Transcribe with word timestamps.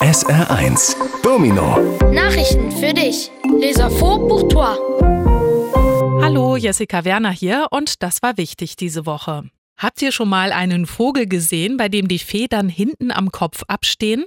SR1 0.00 0.94
Domino 1.22 1.78
Nachrichten 2.12 2.70
für 2.70 2.92
dich. 2.92 3.30
Les 3.58 3.78
infos 3.78 4.28
pour 4.28 4.46
toi. 4.46 4.76
Hallo, 6.22 6.56
Jessica 6.58 7.04
Werner 7.06 7.30
hier 7.30 7.68
und 7.70 8.02
das 8.02 8.20
war 8.22 8.36
wichtig 8.36 8.76
diese 8.76 9.06
Woche. 9.06 9.48
Habt 9.78 10.02
ihr 10.02 10.12
schon 10.12 10.28
mal 10.28 10.52
einen 10.52 10.84
Vogel 10.84 11.26
gesehen, 11.26 11.78
bei 11.78 11.88
dem 11.88 12.08
die 12.08 12.18
Federn 12.18 12.68
hinten 12.68 13.10
am 13.10 13.32
Kopf 13.32 13.62
abstehen? 13.68 14.26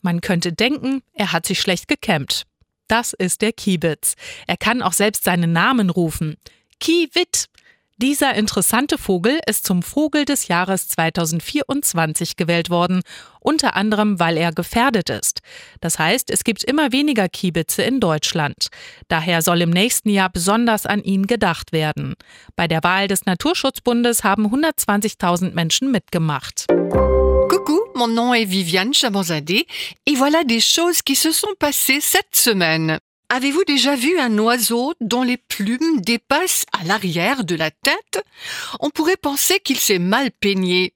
Man 0.00 0.22
könnte 0.22 0.54
denken, 0.54 1.02
er 1.12 1.32
hat 1.32 1.44
sich 1.44 1.60
schlecht 1.60 1.86
gekämmt. 1.86 2.44
Das 2.88 3.12
ist 3.12 3.42
der 3.42 3.52
Kiebitz. 3.52 4.14
Er 4.46 4.56
kann 4.56 4.80
auch 4.80 4.94
selbst 4.94 5.24
seinen 5.24 5.52
Namen 5.52 5.90
rufen. 5.90 6.38
Kiewit. 6.80 7.46
Dieser 8.02 8.34
interessante 8.34 8.96
Vogel 8.96 9.40
ist 9.46 9.66
zum 9.66 9.82
Vogel 9.82 10.24
des 10.24 10.48
Jahres 10.48 10.88
2024 10.88 12.36
gewählt 12.36 12.70
worden, 12.70 13.02
unter 13.40 13.76
anderem 13.76 14.18
weil 14.18 14.38
er 14.38 14.52
gefährdet 14.52 15.10
ist. 15.10 15.40
Das 15.82 15.98
heißt, 15.98 16.30
es 16.30 16.42
gibt 16.42 16.64
immer 16.64 16.92
weniger 16.92 17.28
Kiebitze 17.28 17.82
in 17.82 18.00
Deutschland. 18.00 18.68
Daher 19.08 19.42
soll 19.42 19.60
im 19.60 19.68
nächsten 19.68 20.08
Jahr 20.08 20.30
besonders 20.30 20.86
an 20.86 21.02
ihn 21.02 21.26
gedacht 21.26 21.72
werden. 21.72 22.14
Bei 22.56 22.66
der 22.66 22.82
Wahl 22.82 23.06
des 23.06 23.26
Naturschutzbundes 23.26 24.24
haben 24.24 24.46
120.000 24.46 25.52
Menschen 25.52 25.90
mitgemacht. 25.90 26.68
Coucou, 27.50 27.80
mon 27.94 28.14
nom 28.14 28.32
est 28.32 28.50
Viviane 28.50 28.94
Chabanzadeh 28.94 29.66
et 30.06 30.16
voilà 30.16 30.42
des 30.44 30.62
choses 30.62 31.02
qui 31.02 31.16
se 31.16 31.32
sont 31.32 31.54
passées 31.58 32.00
cette 32.00 32.34
semaine. 32.34 32.98
Avez-vous 33.32 33.62
déjà 33.62 33.94
vu 33.94 34.18
un 34.18 34.36
oiseau 34.38 34.92
dont 35.00 35.22
les 35.22 35.36
plumes 35.36 36.00
dépassent 36.00 36.66
à 36.72 36.82
l'arrière 36.82 37.44
de 37.44 37.54
la 37.54 37.70
tête? 37.70 38.24
On 38.80 38.90
pourrait 38.90 39.16
penser 39.16 39.60
qu'il 39.60 39.78
s'est 39.78 40.00
mal 40.00 40.32
peigné. 40.32 40.94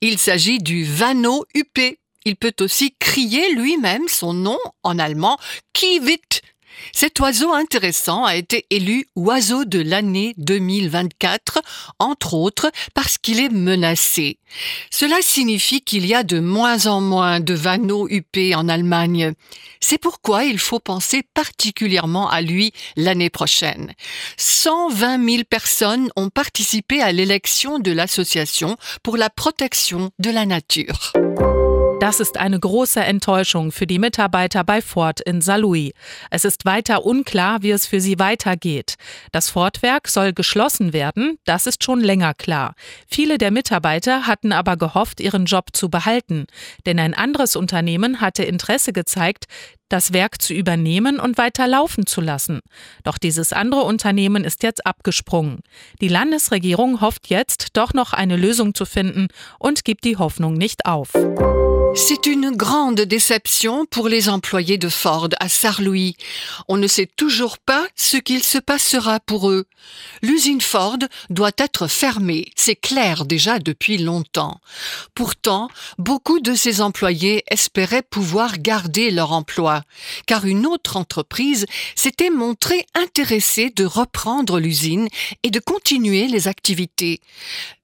Il 0.00 0.18
s'agit 0.18 0.60
du 0.60 0.84
vanneau 0.84 1.44
huppé. 1.56 1.98
Il 2.24 2.36
peut 2.36 2.54
aussi 2.60 2.94
crier 3.00 3.52
lui-même 3.54 4.06
son 4.06 4.32
nom 4.32 4.60
en 4.84 4.96
allemand 4.96 5.38
Kivit. 5.72 6.20
Cet 6.92 7.18
oiseau 7.20 7.52
intéressant 7.52 8.24
a 8.24 8.36
été 8.36 8.66
élu 8.70 9.06
oiseau 9.16 9.64
de 9.64 9.80
l'année 9.80 10.34
2024, 10.38 11.62
entre 11.98 12.34
autres 12.34 12.70
parce 12.94 13.18
qu'il 13.18 13.40
est 13.40 13.48
menacé. 13.48 14.38
Cela 14.90 15.16
signifie 15.22 15.80
qu'il 15.80 16.06
y 16.06 16.14
a 16.14 16.22
de 16.22 16.38
moins 16.38 16.86
en 16.86 17.00
moins 17.00 17.40
de 17.40 17.54
vanneaux 17.54 18.08
huppés 18.08 18.54
en 18.54 18.68
Allemagne. 18.68 19.32
C'est 19.80 19.98
pourquoi 19.98 20.44
il 20.44 20.58
faut 20.58 20.80
penser 20.80 21.22
particulièrement 21.34 22.28
à 22.28 22.40
lui 22.40 22.72
l'année 22.96 23.30
prochaine. 23.30 23.92
120 24.36 25.28
000 25.28 25.42
personnes 25.48 26.10
ont 26.16 26.30
participé 26.30 27.00
à 27.00 27.12
l'élection 27.12 27.78
de 27.78 27.92
l'association 27.92 28.76
pour 29.02 29.16
la 29.16 29.30
protection 29.30 30.10
de 30.18 30.30
la 30.30 30.46
nature. 30.46 31.12
Das 32.02 32.18
ist 32.18 32.36
eine 32.36 32.58
große 32.58 32.98
Enttäuschung 32.98 33.70
für 33.70 33.86
die 33.86 34.00
Mitarbeiter 34.00 34.64
bei 34.64 34.82
Ford 34.82 35.20
in 35.20 35.40
Saarlouis. 35.40 35.92
Es 36.30 36.44
ist 36.44 36.64
weiter 36.64 37.04
unklar, 37.04 37.62
wie 37.62 37.70
es 37.70 37.86
für 37.86 38.00
sie 38.00 38.18
weitergeht. 38.18 38.96
Das 39.30 39.50
Ford-Werk 39.50 40.08
soll 40.08 40.32
geschlossen 40.32 40.92
werden, 40.92 41.38
das 41.44 41.68
ist 41.68 41.84
schon 41.84 42.00
länger 42.00 42.34
klar. 42.34 42.74
Viele 43.06 43.38
der 43.38 43.52
Mitarbeiter 43.52 44.26
hatten 44.26 44.50
aber 44.50 44.76
gehofft, 44.76 45.20
ihren 45.20 45.44
Job 45.44 45.66
zu 45.74 45.90
behalten, 45.90 46.46
denn 46.86 46.98
ein 46.98 47.14
anderes 47.14 47.54
Unternehmen 47.54 48.20
hatte 48.20 48.42
Interesse 48.42 48.92
gezeigt, 48.92 49.44
das 49.88 50.12
Werk 50.12 50.42
zu 50.42 50.54
übernehmen 50.54 51.20
und 51.20 51.38
weiter 51.38 51.68
laufen 51.68 52.04
zu 52.06 52.20
lassen. 52.20 52.62
Doch 53.04 53.16
dieses 53.16 53.52
andere 53.52 53.82
Unternehmen 53.82 54.42
ist 54.42 54.64
jetzt 54.64 54.84
abgesprungen. 54.84 55.60
Die 56.00 56.08
Landesregierung 56.08 57.00
hofft 57.00 57.28
jetzt, 57.28 57.76
doch 57.76 57.94
noch 57.94 58.12
eine 58.12 58.36
Lösung 58.36 58.74
zu 58.74 58.86
finden 58.86 59.28
und 59.60 59.84
gibt 59.84 60.02
die 60.02 60.16
Hoffnung 60.16 60.54
nicht 60.54 60.84
auf. 60.84 61.12
C'est 61.94 62.24
une 62.24 62.50
grande 62.52 63.02
déception 63.02 63.84
pour 63.84 64.08
les 64.08 64.30
employés 64.30 64.78
de 64.78 64.88
Ford 64.88 65.28
à 65.40 65.48
Sarlouis. 65.50 66.16
On 66.66 66.78
ne 66.78 66.86
sait 66.86 67.06
toujours 67.06 67.58
pas 67.58 67.86
ce 67.96 68.16
qu'il 68.16 68.42
se 68.42 68.56
passera 68.56 69.20
pour 69.20 69.50
eux. 69.50 69.66
L'usine 70.22 70.60
Ford 70.60 70.98
doit 71.28 71.50
être 71.58 71.88
fermée, 71.88 72.50
c'est 72.56 72.76
clair 72.76 73.26
déjà 73.26 73.58
depuis 73.58 73.98
longtemps. 73.98 74.60
Pourtant, 75.14 75.68
beaucoup 75.98 76.40
de 76.40 76.54
ces 76.54 76.80
employés 76.80 77.44
espéraient 77.48 78.02
pouvoir 78.02 78.58
garder 78.58 79.10
leur 79.10 79.32
emploi, 79.32 79.82
car 80.26 80.46
une 80.46 80.66
autre 80.66 80.96
entreprise 80.96 81.66
s'était 81.94 82.30
montrée 82.30 82.86
intéressée 82.94 83.70
de 83.70 83.84
reprendre 83.84 84.60
l'usine 84.60 85.08
et 85.42 85.50
de 85.50 85.60
continuer 85.60 86.26
les 86.28 86.48
activités. 86.48 87.20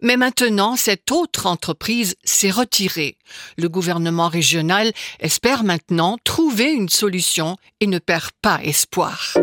Mais 0.00 0.16
maintenant, 0.16 0.76
cette 0.76 1.10
autre 1.10 1.46
entreprise 1.46 2.14
s'est 2.24 2.50
retirée. 2.50 3.16
Le 3.56 3.68
gouvernement 3.98 4.28
régional 4.28 4.92
espère 5.18 5.64
maintenant 5.64 6.18
trouver 6.22 6.72
une 6.72 6.88
solution 6.88 7.56
et 7.80 7.86
ne 7.86 7.98
perd 7.98 8.30
pas 8.40 8.60
espoir. 8.62 9.34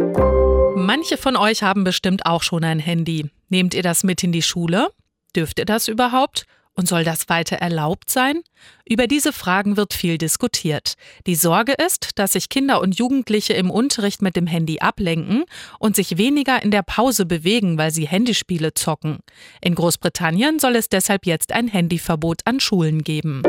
Manche 0.75 1.17
von 1.17 1.35
euch 1.35 1.61
haben 1.61 1.83
bestimmt 1.83 2.25
auch 2.25 2.43
schon 2.43 2.63
ein 2.63 2.79
Handy. 2.79 3.29
Nehmt 3.49 3.73
ihr 3.73 3.83
das 3.83 4.03
mit 4.03 4.23
in 4.23 4.31
die 4.31 4.41
Schule? 4.41 4.89
Dürft 5.35 5.59
ihr 5.59 5.65
das 5.65 5.87
überhaupt? 5.87 6.45
Und 6.77 6.89
soll 6.89 7.05
das 7.05 7.29
weiter 7.29 7.55
erlaubt 7.55 8.09
sein? 8.09 8.41
Über 8.87 9.07
diese 9.07 9.31
Fragen 9.31 9.77
wird 9.77 9.93
viel 9.93 10.17
diskutiert. 10.17 10.95
Die 11.25 11.35
Sorge 11.35 11.73
ist, 11.73 12.11
dass 12.15 12.33
sich 12.33 12.49
Kinder 12.49 12.81
und 12.81 12.97
Jugendliche 12.99 13.53
im 13.53 13.71
Unterricht 13.71 14.21
mit 14.21 14.35
dem 14.35 14.45
Handy 14.45 14.79
ablenken 14.79 15.45
und 15.79 15.95
sich 15.95 16.17
weniger 16.17 16.61
in 16.61 16.71
der 16.71 16.83
Pause 16.83 17.25
bewegen, 17.25 17.77
weil 17.77 17.91
sie 17.91 18.07
Handyspiele 18.07 18.73
zocken. 18.73 19.19
In 19.61 19.75
Großbritannien 19.75 20.59
soll 20.59 20.75
es 20.75 20.89
deshalb 20.89 21.25
jetzt 21.25 21.53
ein 21.53 21.69
Handyverbot 21.69 22.41
an 22.43 22.59
Schulen 22.59 23.03
geben. 23.03 23.41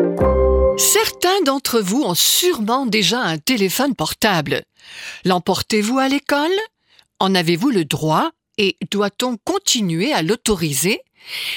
Certains 0.78 1.41
d'entre 1.42 1.81
vous 1.81 2.03
ont 2.03 2.14
sûrement 2.14 2.84
déjà 2.84 3.20
un 3.20 3.38
téléphone 3.38 3.94
portable. 3.94 4.62
L'emportez-vous 5.25 5.98
à 5.98 6.09
l'école? 6.09 6.53
En 7.19 7.34
avez-vous 7.34 7.70
le 7.70 7.87
droit? 7.87 8.31
Et 8.59 8.76
doit-on 8.91 9.38
continuer 9.38 10.12
à 10.12 10.22
l'autoriser? 10.22 11.00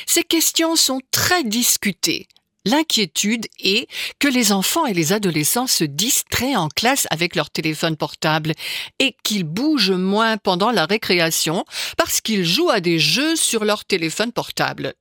Ces 0.05 0.23
questions 0.23 0.77
sont 0.77 1.01
très 1.11 1.43
discutées. 1.43 2.27
L'inquiétude 2.65 3.47
est 3.59 3.89
que 4.19 4.27
les 4.27 4.51
enfants 4.51 4.85
et 4.85 4.93
les 4.93 5.11
adolescents 5.11 5.67
se 5.67 5.83
distraient 5.83 6.55
en 6.55 6.69
classe 6.69 7.07
avec 7.09 7.35
leur 7.35 7.49
téléphone 7.49 7.97
portable 7.97 8.53
et 8.99 9.15
qu'ils 9.23 9.45
bougent 9.45 9.91
moins 9.91 10.37
pendant 10.37 10.71
la 10.71 10.85
récréation 10.85 11.65
parce 11.97 12.21
qu'ils 12.21 12.45
jouent 12.45 12.69
à 12.69 12.79
des 12.79 12.99
jeux 12.99 13.35
sur 13.35 13.65
leur 13.65 13.85
téléphone 13.85 14.31
portable. 14.31 14.93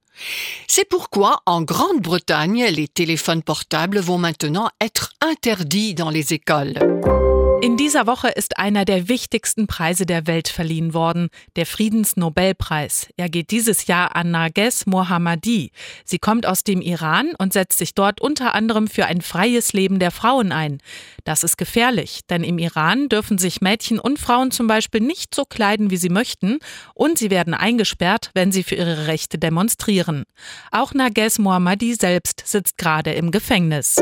C'est 0.66 0.88
pourquoi 0.88 1.42
en 1.46 1.62
Grande-Bretagne, 1.62 2.66
les 2.70 2.88
téléphones 2.88 3.42
portables 3.42 3.98
vont 3.98 4.18
maintenant 4.18 4.68
être 4.80 5.12
interdits 5.20 5.94
dans 5.94 6.10
les 6.10 6.32
écoles. 6.32 6.78
In 7.60 7.76
dieser 7.76 8.06
Woche 8.06 8.28
ist 8.28 8.56
einer 8.56 8.84
der 8.84 9.08
wichtigsten 9.08 9.66
Preise 9.66 10.06
der 10.06 10.28
Welt 10.28 10.46
verliehen 10.46 10.94
worden, 10.94 11.28
der 11.56 11.66
Friedensnobelpreis. 11.66 13.08
Er 13.16 13.28
geht 13.28 13.50
dieses 13.50 13.88
Jahr 13.88 14.14
an 14.14 14.30
Narges 14.30 14.86
Mohammadi. 14.86 15.72
Sie 16.04 16.20
kommt 16.20 16.46
aus 16.46 16.62
dem 16.62 16.80
Iran 16.80 17.32
und 17.36 17.52
setzt 17.52 17.78
sich 17.78 17.94
dort 17.94 18.20
unter 18.20 18.54
anderem 18.54 18.86
für 18.86 19.06
ein 19.06 19.22
freies 19.22 19.72
Leben 19.72 19.98
der 19.98 20.12
Frauen 20.12 20.52
ein. 20.52 20.78
Das 21.24 21.42
ist 21.42 21.58
gefährlich, 21.58 22.20
denn 22.30 22.44
im 22.44 22.58
Iran 22.58 23.08
dürfen 23.08 23.38
sich 23.38 23.60
Mädchen 23.60 23.98
und 23.98 24.20
Frauen 24.20 24.52
zum 24.52 24.68
Beispiel 24.68 25.00
nicht 25.00 25.34
so 25.34 25.44
kleiden, 25.44 25.90
wie 25.90 25.96
sie 25.96 26.10
möchten, 26.10 26.60
und 26.94 27.18
sie 27.18 27.30
werden 27.30 27.54
eingesperrt, 27.54 28.30
wenn 28.34 28.52
sie 28.52 28.62
für 28.62 28.76
ihre 28.76 29.08
Rechte 29.08 29.36
demonstrieren. 29.36 30.22
Auch 30.70 30.94
Narges 30.94 31.40
Mohammadi 31.40 31.94
selbst 31.94 32.44
sitzt 32.46 32.78
gerade 32.78 33.14
im 33.14 33.32
Gefängnis. 33.32 33.96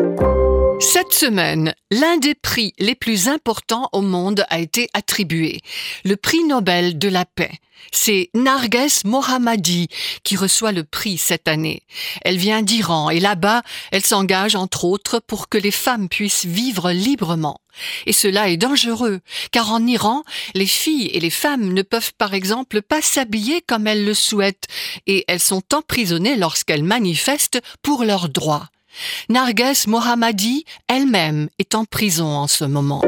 Cette 0.78 1.12
semaine, 1.12 1.74
l'un 1.90 2.18
des 2.18 2.34
prix 2.34 2.74
les 2.78 2.94
plus 2.94 3.28
importants 3.28 3.88
au 3.92 4.02
monde 4.02 4.44
a 4.50 4.58
été 4.58 4.88
attribué, 4.92 5.60
le 6.04 6.16
prix 6.16 6.44
Nobel 6.44 6.98
de 6.98 7.08
la 7.08 7.24
paix. 7.24 7.52
C'est 7.92 8.30
Narges 8.34 9.04
Mohammadi 9.04 9.88
qui 10.22 10.36
reçoit 10.36 10.72
le 10.72 10.84
prix 10.84 11.16
cette 11.16 11.48
année. 11.48 11.82
Elle 12.22 12.36
vient 12.36 12.62
d'Iran 12.62 13.10
et 13.10 13.20
là-bas, 13.20 13.62
elle 13.90 14.04
s'engage 14.04 14.54
entre 14.54 14.84
autres 14.84 15.18
pour 15.18 15.48
que 15.48 15.58
les 15.58 15.70
femmes 15.70 16.08
puissent 16.08 16.44
vivre 16.44 16.92
librement. 16.92 17.60
Et 18.04 18.12
cela 18.12 18.50
est 18.50 18.56
dangereux, 18.56 19.20
car 19.52 19.72
en 19.72 19.86
Iran, 19.86 20.24
les 20.54 20.66
filles 20.66 21.10
et 21.12 21.20
les 21.20 21.30
femmes 21.30 21.72
ne 21.72 21.82
peuvent 21.82 22.12
par 22.18 22.34
exemple 22.34 22.82
pas 22.82 23.02
s'habiller 23.02 23.62
comme 23.62 23.86
elles 23.86 24.04
le 24.04 24.14
souhaitent, 24.14 24.66
et 25.06 25.24
elles 25.28 25.40
sont 25.40 25.62
emprisonnées 25.74 26.36
lorsqu'elles 26.36 26.84
manifestent 26.84 27.60
pour 27.82 28.04
leurs 28.04 28.28
droits. 28.28 28.68
Narges 29.28 29.86
Mohammadi 29.86 30.64
elle-même 30.88 31.48
est 31.58 31.74
en 31.74 31.84
prison 31.84 32.28
en 32.28 32.46
ce 32.46 32.64
moment. 32.64 33.02